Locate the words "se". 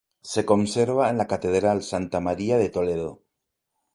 0.29-0.43